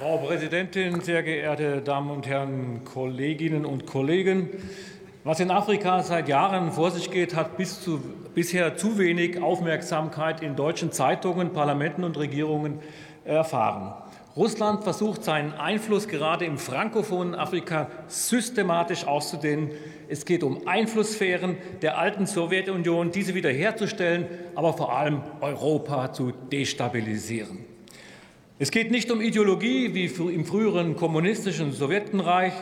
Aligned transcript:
Frau 0.00 0.18
Präsidentin, 0.18 1.00
sehr 1.00 1.24
geehrte 1.24 1.82
Damen 1.82 2.12
und 2.12 2.24
Herren 2.28 2.84
Kolleginnen 2.84 3.66
und 3.66 3.84
Kollegen! 3.84 4.48
Was 5.24 5.40
in 5.40 5.50
Afrika 5.50 6.04
seit 6.04 6.28
Jahren 6.28 6.70
vor 6.70 6.92
sich 6.92 7.10
geht, 7.10 7.34
hat 7.34 7.56
bis 7.56 7.82
zu, 7.82 8.00
bisher 8.32 8.76
zu 8.76 8.96
wenig 8.98 9.42
Aufmerksamkeit 9.42 10.40
in 10.40 10.54
deutschen 10.54 10.92
Zeitungen, 10.92 11.52
Parlamenten 11.52 12.04
und 12.04 12.16
Regierungen 12.16 12.78
erfahren. 13.24 13.92
Russland 14.36 14.84
versucht 14.84 15.24
seinen 15.24 15.52
Einfluss 15.54 16.06
gerade 16.06 16.44
im 16.44 16.58
frankophonen 16.58 17.34
Afrika 17.34 17.88
systematisch 18.06 19.04
auszudehnen. 19.04 19.72
Es 20.08 20.24
geht 20.24 20.44
um 20.44 20.68
Einflusssphären 20.68 21.56
der 21.82 21.98
alten 21.98 22.26
Sowjetunion, 22.26 23.10
diese 23.10 23.34
wiederherzustellen, 23.34 24.28
aber 24.54 24.74
vor 24.74 24.96
allem 24.96 25.22
Europa 25.40 26.12
zu 26.12 26.30
destabilisieren. 26.52 27.67
Es 28.60 28.72
geht 28.72 28.90
nicht 28.90 29.12
um 29.12 29.20
Ideologie 29.20 29.94
wie 29.94 30.06
im 30.34 30.44
früheren 30.44 30.96
kommunistischen 30.96 31.70
Sowjetenreich, 31.70 32.52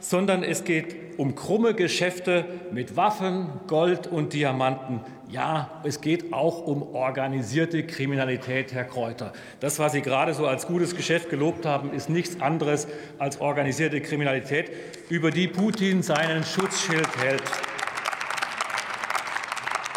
sondern 0.00 0.42
es 0.42 0.64
geht 0.64 1.18
um 1.18 1.34
krumme 1.34 1.72
Geschäfte 1.72 2.44
mit 2.72 2.94
Waffen, 2.94 3.48
Gold 3.66 4.06
und 4.06 4.34
Diamanten. 4.34 5.00
Ja, 5.30 5.80
es 5.82 6.02
geht 6.02 6.34
auch 6.34 6.66
um 6.66 6.82
organisierte 6.82 7.86
Kriminalität, 7.86 8.74
Herr 8.74 8.84
Kräuter. 8.84 9.32
Das, 9.58 9.78
was 9.78 9.92
Sie 9.92 10.02
gerade 10.02 10.34
so 10.34 10.46
als 10.46 10.66
gutes 10.66 10.94
Geschäft 10.94 11.30
gelobt 11.30 11.64
haben, 11.64 11.90
ist 11.94 12.10
nichts 12.10 12.38
anderes 12.42 12.86
als 13.18 13.40
organisierte 13.40 14.02
Kriminalität, 14.02 14.70
über 15.08 15.30
die 15.30 15.48
Putin 15.48 16.02
seinen 16.02 16.44
Schutzschild 16.44 17.08
hält. 17.16 17.42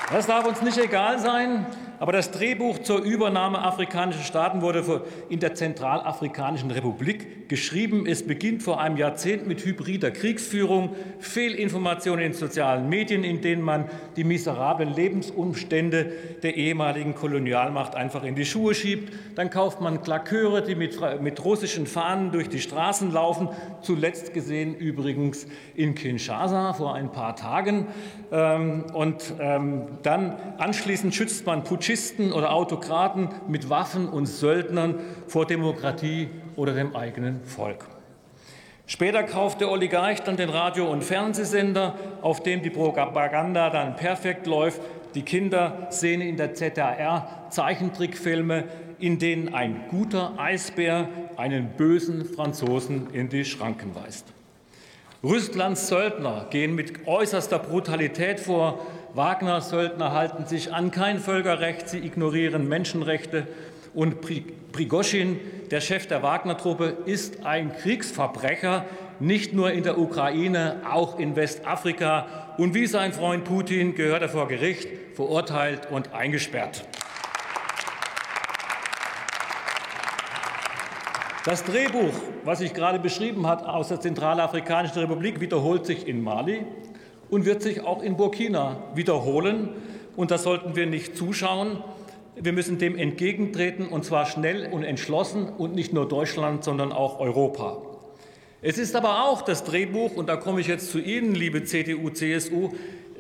Das 0.10 0.26
darf 0.26 0.46
uns 0.48 0.62
nicht 0.62 0.77
egal 0.77 1.20
sein. 1.20 1.66
Aber 1.99 2.13
das 2.13 2.31
Drehbuch 2.31 2.80
zur 2.80 3.02
Übernahme 3.03 3.62
afrikanischer 3.62 4.23
Staaten 4.23 4.62
wurde 4.62 5.03
in 5.27 5.41
der 5.41 5.53
Zentralafrikanischen 5.53 6.71
Republik 6.71 7.49
geschrieben. 7.49 8.05
Es 8.07 8.26
beginnt 8.26 8.63
vor 8.63 8.79
einem 8.79 8.96
Jahrzehnt 8.96 9.48
mit 9.48 9.65
hybrider 9.65 10.09
Kriegsführung, 10.09 10.96
Fehlinformationen 11.20 12.24
in 12.24 12.34
sozialen 12.34 12.87
Medien, 12.87 13.26
in 13.26 13.41
denen 13.41 13.62
man 13.62 13.90
die 14.15 14.24
miserablen 14.24 14.93
Lebensumstände 14.93 16.12
der 16.41 16.55
ehemaligen 16.55 17.15
Kolonialmacht 17.15 17.96
einfach 17.96 18.24
in 18.24 18.35
die 18.35 18.46
Schuhe 18.46 18.74
schiebt. 18.74 19.13
Dann 19.35 19.49
kauft 19.49 19.81
man 19.81 20.02
Klaköre, 20.02 20.63
die 20.63 20.76
mit, 20.76 20.98
mit 21.21 21.43
russischen 21.43 21.85
Fahnen 21.85 22.31
durch 22.31 22.48
die 22.48 22.62
Straßen 22.62 23.12
laufen. 23.12 23.49
Zuletzt 23.81 24.34
gesehen 24.34 24.74
übrigens 24.74 25.48
in 25.76 25.96
Kinshasa 25.96 26.71
vor 26.71 26.96
ein 26.96 27.12
paar 27.12 27.35
Tagen. 27.35 27.87
Ähm, 28.31 28.85
und 28.93 29.34
ähm, 29.40 29.84
dann 30.04 30.37
anschließend 30.59 31.13
schützt 31.13 31.46
man 31.46 31.65
Putsch 31.65 31.88
Putschisten 31.90 32.34
oder 32.34 32.54
Autokraten 32.54 33.29
mit 33.48 33.68
Waffen 33.68 34.07
und 34.07 34.27
Söldnern 34.27 34.99
vor 35.26 35.48
Demokratie 35.48 36.29
oder 36.55 36.76
dem 36.76 36.96
eigenen 36.96 37.43
Volk. 37.43 37.87
Später 38.85 39.23
kauft 39.23 39.59
der 39.59 39.71
Oligarch 39.71 40.20
dann 40.20 40.37
den 40.37 40.49
Radio- 40.49 40.87
und 40.87 41.04
Fernsehsender, 41.04 41.96
auf 42.21 42.43
dem 42.43 42.62
die 42.62 42.70
Propaganda 42.70 43.71
dann 43.71 43.96
perfekt 43.96 44.46
läuft. 44.46 44.79
Die 45.15 45.23
Kinder 45.23 45.87
sehen 45.90 46.21
in 46.21 46.37
der 46.37 46.54
ZDR 46.54 47.48
Zeichentrickfilme, 47.49 48.65
in 48.99 49.18
denen 49.18 49.55
ein 49.55 49.85
guter 49.90 50.34
Eisbär 50.37 51.09
einen 51.37 51.70
bösen 51.70 52.24
Franzosen 52.24 53.07
in 53.13 53.29
die 53.29 53.46
Schranken 53.46 53.96
weist. 53.96 54.27
Russlands 55.21 55.89
Söldner 55.89 56.48
gehen 56.49 56.75
mit 56.75 57.05
äußerster 57.05 57.59
Brutalität 57.59 58.39
vor, 58.39 58.79
Wagner-Söldner 59.15 60.13
halten 60.13 60.45
sich 60.45 60.73
an 60.73 60.91
kein 60.91 61.20
Völkerrecht, 61.20 61.89
sie 61.89 61.98
ignorieren 61.98 62.70
Menschenrechte. 62.70 63.45
Und 63.93 64.22
Prigoschin, 64.72 65.38
der 65.72 65.81
Chef 65.81 66.07
der 66.07 66.23
Wagner-Truppe, 66.23 66.95
ist 67.06 67.45
ein 67.45 67.75
Kriegsverbrecher, 67.75 68.85
nicht 69.19 69.53
nur 69.53 69.72
in 69.72 69.84
der 69.84 69.97
Ukraine, 69.97 70.84
auch 70.90 71.19
in 71.19 71.35
Westafrika. 71.35 72.53
Und 72.58 72.74
wie 72.74 72.88
sein 72.88 73.12
Freund 73.12 73.44
Putin 73.44 73.96
gehört 73.96 74.22
er 74.22 74.29
vor 74.29 74.47
Gericht, 74.47 74.88
verurteilt 75.16 75.91
und 75.91 76.13
eingesperrt. 76.13 76.85
Das 81.46 81.64
Drehbuch, 81.64 82.14
was 82.44 82.60
ich 82.60 82.74
gerade 82.74 83.00
beschrieben 83.00 83.48
habe 83.48 83.70
aus 83.70 83.88
der 83.88 84.02
Zentralafrikanischen 84.02 85.00
Republik, 85.00 85.40
wiederholt 85.40 85.86
sich 85.86 86.06
in 86.06 86.22
Mali, 86.22 86.66
und 87.30 87.46
wird 87.46 87.62
sich 87.62 87.82
auch 87.82 88.04
in 88.04 88.18
Burkina 88.18 88.84
wiederholen. 88.94 89.70
Und 90.18 90.32
das 90.32 90.44
sollten 90.44 90.76
wir 90.76 90.86
nicht 90.86 91.16
zuschauen. 91.16 91.82
Wir 92.36 92.52
müssen 92.52 92.78
dem 92.78 92.98
entgegentreten, 92.98 93.88
und 93.88 94.04
zwar 94.04 94.26
schnell 94.26 94.68
und 94.70 94.84
entschlossen, 94.84 95.48
und 95.48 95.76
nicht 95.76 95.94
nur 95.94 96.10
Deutschland, 96.10 96.66
sondern 96.66 96.92
auch 96.92 97.22
Europa. 97.22 97.78
Es 98.62 98.78
ist 98.78 98.98
aber 98.98 99.24
auch 99.24 99.42
das 99.42 99.64
Drehbuch, 99.64 100.18
und 100.18 100.28
da 100.28 100.36
komme 100.36 100.60
ich 100.60 100.68
jetzt 100.68 100.92
zu 100.92 101.00
Ihnen, 101.00 101.36
liebe 101.36 101.64
CDU, 101.64 102.10
CSU, 102.10 102.72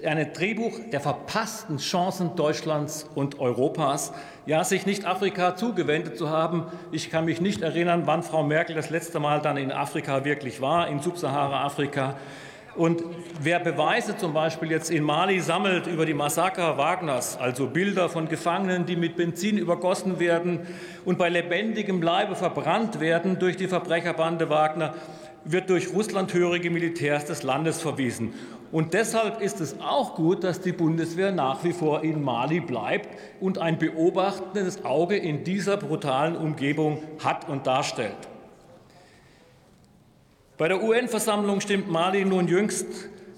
ein 0.05 0.33
Drehbuch 0.33 0.79
der 0.91 0.99
verpassten 0.99 1.77
Chancen 1.77 2.35
Deutschlands 2.35 3.07
und 3.15 3.39
Europas, 3.39 4.13
ja, 4.45 4.63
sich 4.63 4.85
nicht 4.85 5.05
Afrika 5.05 5.55
zugewendet 5.55 6.17
zu 6.17 6.29
haben. 6.29 6.65
Ich 6.91 7.09
kann 7.09 7.25
mich 7.25 7.41
nicht 7.41 7.61
erinnern, 7.61 8.03
wann 8.05 8.23
Frau 8.23 8.43
Merkel 8.43 8.75
das 8.75 8.89
letzte 8.89 9.19
Mal 9.19 9.41
dann 9.41 9.57
in 9.57 9.71
Afrika 9.71 10.25
wirklich 10.25 10.61
war, 10.61 10.87
in 10.87 10.99
Subsahara-Afrika. 10.99 12.15
Und 12.75 13.03
wer 13.41 13.59
Beweise 13.59 14.15
zum 14.15 14.33
Beispiel 14.33 14.71
jetzt 14.71 14.91
in 14.91 15.03
Mali 15.03 15.39
sammelt 15.39 15.87
über 15.87 16.05
die 16.05 16.13
Massaker 16.13 16.77
Wagners, 16.77 17.37
also 17.37 17.67
Bilder 17.67 18.09
von 18.09 18.29
Gefangenen, 18.29 18.85
die 18.85 18.95
mit 18.95 19.17
Benzin 19.17 19.57
übergossen 19.57 20.19
werden 20.19 20.61
und 21.03 21.17
bei 21.17 21.29
lebendigem 21.29 22.01
Leibe 22.01 22.35
verbrannt 22.35 22.99
werden 22.99 23.37
durch 23.39 23.57
die 23.57 23.67
Verbrecherbande 23.67 24.49
Wagner, 24.49 24.93
wird 25.45 25.69
durch 25.69 25.93
russlandhörige 25.93 26.69
Militärs 26.69 27.25
des 27.25 27.43
Landes 27.43 27.81
verwiesen. 27.81 28.33
Und 28.71 28.93
deshalb 28.93 29.41
ist 29.41 29.61
es 29.61 29.79
auch 29.79 30.15
gut, 30.15 30.43
dass 30.43 30.61
die 30.61 30.71
Bundeswehr 30.71 31.31
nach 31.31 31.63
wie 31.63 31.73
vor 31.73 32.03
in 32.03 32.23
Mali 32.23 32.59
bleibt 32.59 33.09
und 33.39 33.57
ein 33.57 33.79
beobachtendes 33.79 34.85
Auge 34.85 35.17
in 35.17 35.43
dieser 35.43 35.77
brutalen 35.77 36.35
Umgebung 36.35 37.01
hat 37.23 37.49
und 37.49 37.65
darstellt. 37.65 38.17
Bei 40.57 40.67
der 40.67 40.83
UN-Versammlung 40.83 41.61
stimmt 41.61 41.89
Mali 41.89 42.25
nun 42.25 42.47
jüngst 42.47 42.85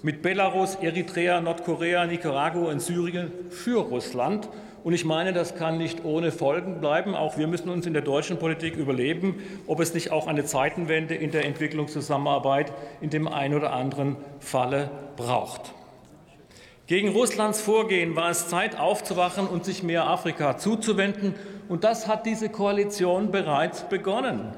mit 0.01 0.21
Belarus, 0.21 0.75
Eritrea, 0.81 1.39
Nordkorea, 1.39 2.07
Nicaragua 2.07 2.71
und 2.71 2.81
Syrien 2.81 3.31
für 3.51 3.79
Russland. 3.79 4.49
Und 4.83 4.93
ich 4.93 5.05
meine, 5.05 5.31
das 5.31 5.55
kann 5.55 5.77
nicht 5.77 6.03
ohne 6.05 6.31
Folgen 6.31 6.79
bleiben. 6.79 7.15
Auch 7.15 7.37
wir 7.37 7.47
müssen 7.47 7.69
uns 7.69 7.85
in 7.85 7.93
der 7.93 8.01
deutschen 8.01 8.39
Politik 8.39 8.75
überleben, 8.75 9.41
ob 9.67 9.79
es 9.79 9.93
nicht 9.93 10.11
auch 10.11 10.27
eine 10.27 10.43
Zeitenwende 10.43 11.13
in 11.13 11.31
der 11.31 11.45
Entwicklungszusammenarbeit 11.45 12.73
in 12.99 13.11
dem 13.11 13.27
einen 13.27 13.53
oder 13.53 13.73
anderen 13.73 14.17
Falle 14.39 14.89
braucht. 15.17 15.73
Gegen 16.87 17.09
Russlands 17.09 17.61
Vorgehen 17.61 18.15
war 18.15 18.31
es 18.31 18.49
Zeit 18.49 18.77
aufzuwachen 18.77 19.47
und 19.47 19.63
sich 19.63 19.83
mehr 19.83 20.07
Afrika 20.07 20.57
zuzuwenden. 20.57 21.35
Und 21.69 21.83
das 21.83 22.07
hat 22.07 22.25
diese 22.25 22.49
Koalition 22.49 23.31
bereits 23.31 23.83
begonnen. 23.83 24.51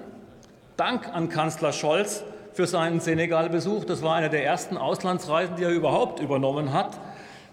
Dank 0.77 1.13
an 1.13 1.29
Kanzler 1.29 1.73
Scholz 1.73 2.23
für 2.53 2.65
seinen 2.65 3.01
Senegal-Besuch. 3.01 3.85
Das 3.85 4.01
war 4.01 4.15
eine 4.15 4.29
der 4.29 4.43
ersten 4.45 4.77
Auslandsreisen, 4.77 5.57
die 5.57 5.63
er 5.63 5.69
überhaupt 5.69 6.21
übernommen 6.21 6.73
hat. 6.73 6.99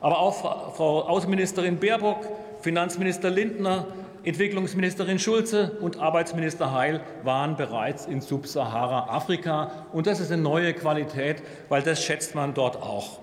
Aber 0.01 0.19
auch 0.19 0.75
Frau 0.75 1.03
Außenministerin 1.03 1.79
Baerbock, 1.79 2.27
Finanzminister 2.60 3.31
Lindner, 3.31 3.87
Entwicklungsministerin 4.22 5.19
Schulze 5.19 5.78
und 5.81 5.98
Arbeitsminister 5.98 6.72
Heil 6.72 7.00
waren 7.22 7.56
bereits 7.56 8.04
in 8.04 8.21
Subsahara-Afrika. 8.21 9.87
Und 9.93 10.06
das 10.06 10.21
ist 10.21 10.31
eine 10.31 10.43
neue 10.43 10.75
Qualität, 10.75 11.43
weil 11.71 11.82
das 11.82 12.04
schätzt 12.04 12.34
man 12.34 12.53
dort 12.53 12.76
auch. 12.76 13.21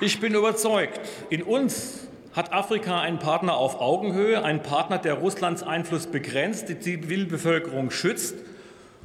Ich 0.00 0.20
bin 0.20 0.34
überzeugt, 0.34 1.00
in 1.30 1.42
uns 1.42 2.06
hat 2.34 2.52
Afrika 2.52 3.00
einen 3.00 3.18
Partner 3.18 3.56
auf 3.56 3.80
Augenhöhe, 3.80 4.44
einen 4.44 4.62
Partner, 4.62 4.98
der 4.98 5.14
Russlands 5.14 5.62
Einfluss 5.62 6.06
begrenzt, 6.06 6.68
die 6.68 6.78
Zivilbevölkerung 6.78 7.90
schützt 7.90 8.36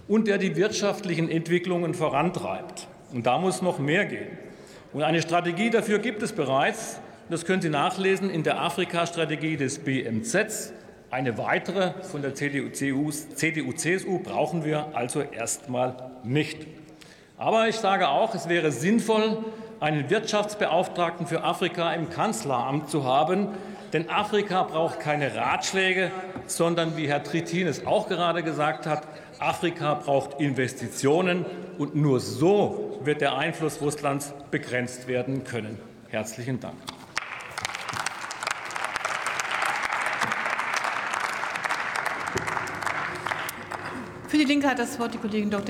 und 0.07 0.27
der 0.27 0.37
die 0.37 0.55
wirtschaftlichen 0.57 1.29
Entwicklungen 1.29 1.94
vorantreibt. 1.94 2.87
Und 3.13 3.25
da 3.25 3.37
muss 3.37 3.61
noch 3.61 3.79
mehr 3.79 4.05
gehen. 4.05 4.37
Und 4.93 5.03
eine 5.03 5.21
Strategie 5.21 5.69
dafür 5.69 5.99
gibt 5.99 6.21
es 6.21 6.33
bereits. 6.33 6.99
Das 7.29 7.45
können 7.45 7.61
Sie 7.61 7.69
nachlesen 7.69 8.29
in 8.29 8.43
der 8.43 8.61
Afrika-Strategie 8.61 9.55
des 9.55 9.79
BMZ. 9.79 10.73
Eine 11.09 11.38
weitere 11.38 11.93
von 12.03 12.21
der 12.21 12.35
CDU-CSU 12.35 14.19
brauchen 14.19 14.65
wir 14.65 14.88
also 14.93 15.21
erstmal 15.21 16.11
nicht. 16.23 16.67
Aber 17.38 17.69
ich 17.69 17.77
sage 17.77 18.09
auch, 18.09 18.35
es 18.35 18.49
wäre 18.49 18.73
sinnvoll, 18.73 19.38
einen 19.79 20.09
Wirtschaftsbeauftragten 20.09 21.25
für 21.25 21.44
Afrika 21.44 21.94
im 21.94 22.09
Kanzleramt 22.09 22.89
zu 22.89 23.05
haben. 23.05 23.47
Denn 23.93 24.09
Afrika 24.09 24.63
braucht 24.63 25.01
keine 25.01 25.35
Ratschläge, 25.35 26.11
sondern, 26.47 26.95
wie 26.95 27.09
Herr 27.09 27.23
Trittin 27.23 27.67
es 27.67 27.85
auch 27.85 28.07
gerade 28.07 28.41
gesagt 28.41 28.85
hat, 28.85 29.05
Afrika 29.39 29.95
braucht 29.95 30.39
Investitionen. 30.39 31.45
Und 31.77 31.95
nur 31.95 32.21
so 32.21 32.99
wird 33.03 33.19
der 33.19 33.38
Einfluss 33.38 33.81
Russlands 33.81 34.33
begrenzt 34.49 35.07
werden 35.07 35.43
können. 35.43 35.77
Herzlichen 36.07 36.59
Dank. 36.59 36.75
Für 44.29 44.37
die 44.37 44.45
Linke 44.45 44.69
hat 44.69 44.79
das 44.79 44.97
Wort 44.97 45.13
die 45.13 45.17
Kollegin 45.17 45.49
Dr. 45.49 45.59